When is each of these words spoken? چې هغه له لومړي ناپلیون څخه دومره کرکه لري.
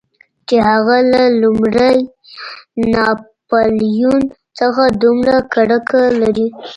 چې 0.47 0.57
هغه 0.69 0.97
له 1.11 1.23
لومړي 1.41 1.95
ناپلیون 2.93 4.21
څخه 4.59 4.83
دومره 5.03 5.35
کرکه 5.53 6.01
لري. 6.21 6.47